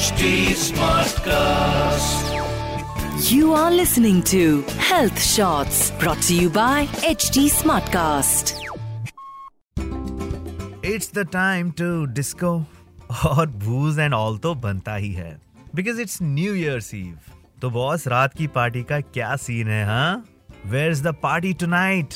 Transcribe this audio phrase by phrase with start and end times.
[0.00, 2.28] Smartcast.
[3.30, 8.52] You are listening to Health Shots brought to you by HD Smartcast.
[10.84, 12.54] It's the time to disco
[13.28, 15.40] और booze and all तो बनता ही है।
[15.74, 17.18] Because it's new year's eve
[17.62, 20.24] तो boss रात की party का क्या सीन है हाँ?
[20.66, 22.14] Where is the party tonight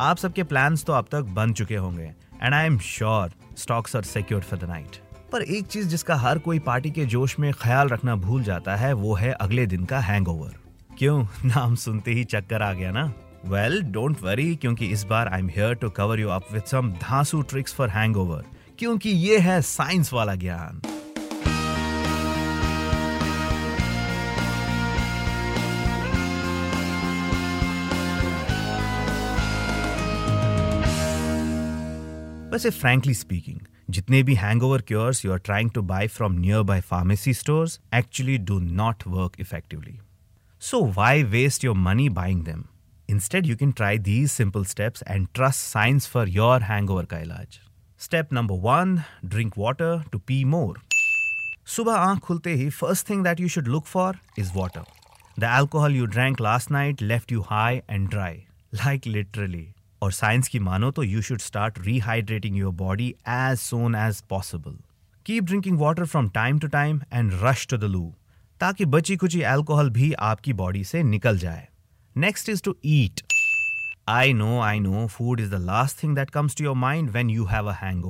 [0.00, 4.02] आप सबके प्लान्स तो अब तक बन चुके होंगे। And I am sure stocks are
[4.16, 5.00] secured for the night
[5.32, 8.92] पर एक चीज़ जिसका हर कोई पार्टी के जोश में ख्याल रखना भूल जाता है,
[8.92, 10.54] वो है अगले दिन का हैंगओवर
[10.98, 11.24] क्यों?
[11.44, 13.12] नाम सुनते ही चक्कर आ गया ना?
[13.46, 16.92] वेल डोंट वरी क्योंकि इस बार I am here to cover you up with some
[16.92, 18.44] धांसू tricks for hangover
[18.78, 20.82] क्योंकि ये है साइंस वाला ज्ञान।
[32.52, 33.58] वैसे फ्रैंकली स्पीकिंग
[33.89, 36.33] जितने भी hangover cures you are trying to buy from
[36.71, 39.99] nearby pharmacy stores actually do not work effectively
[40.69, 42.63] so why waste your money buying them
[43.09, 47.59] Instead, you can try these simple steps and trust science for your hangover ka ilaj.
[48.05, 49.05] Step number one
[49.35, 50.75] drink water to pee more.
[51.75, 54.09] Subah aankh khulte hi, first thing that you should look for
[54.43, 54.83] is water.
[55.37, 58.45] The alcohol you drank last night left you high and dry,
[58.83, 59.65] like literally.
[60.02, 64.76] और science की मानो तो you should start rehydrating your body as soon as possible
[65.26, 68.12] keep drinking water from time to time and rush to the loo
[68.60, 71.68] ताकि बची खुची alcohol भी आपकी body से निकल जाए।
[72.16, 73.22] Next is to eat
[74.08, 77.30] I know I know food is the last thing that comes to your mind when
[77.30, 78.04] you have a hang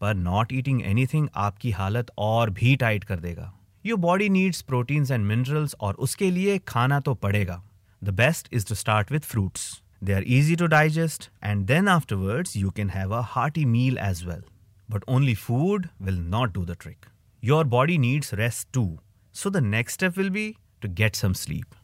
[0.00, 3.52] पर not eating anything आपकी हालत और भी टाइट कर देगा।
[3.84, 7.62] Your body needs proteins and minerals और उसके लिए खाना तो पड़ेगा।
[8.02, 9.70] The best is to start with fruits
[10.01, 14.25] They are easy to digest, and then afterwards you can have a hearty meal as
[14.25, 14.43] well.
[14.89, 17.07] But only food will not do the trick.
[17.43, 18.99] Your body needs rest too.
[19.35, 20.45] So the next step will be
[20.81, 21.81] to get some sleep.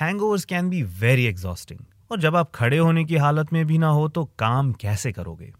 [0.00, 1.80] Hangovers can be very exhausting
[2.12, 5.52] और जब आप खड़े होने की हालत में भी ना हो तो काम कैसे करोगे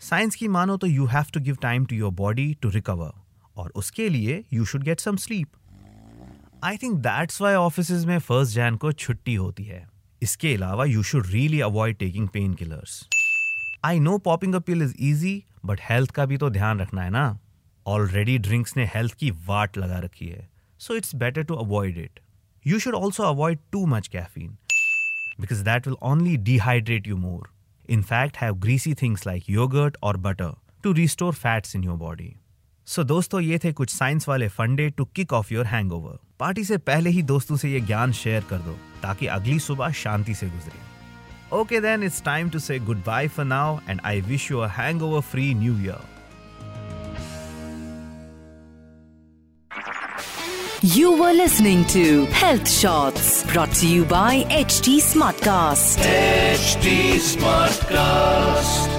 [0.00, 3.12] साइंस की मानो तो you have to give time to your body to recover
[3.56, 5.48] और उसके लिए you should get some sleep
[6.64, 9.86] I think that's why office में फर्स्ट जैन को छुट्टी होती है
[10.21, 13.03] इसके अलावा you should really avoid taking pain killers
[13.85, 17.39] I know popping a pill is easy but health का भी तो ध्यान रखना है ना।
[17.85, 20.47] ऑलरेडी ड्रिंक्स ने हेल्थ की वाट लगा रखी है।
[20.79, 22.19] So it's better to avoid it
[22.65, 24.57] you should also avoid too much caffeine
[25.39, 27.49] because that will only dehydrate you more
[27.89, 30.53] in fact have greasy things like yoghurt और butter
[30.83, 32.33] to restore fats in your body
[32.89, 36.63] so so, दोस्तों ये थे कुछ science वाले फंडे to kick off your hangover party
[36.65, 38.71] से पहले ही दोस्तों से ये ज्ञान शेयर कर दो
[39.03, 43.77] ताकि अगली सुबह शांति से गुजरे okay then it's time to say goodbye for now
[43.89, 46.07] and I wish you a hangover free new year
[50.83, 52.03] you You were listening to
[52.41, 56.07] Health Shots brought to you by HT Smartcast.
[56.13, 56.95] HD
[57.27, 58.98] Smartcast.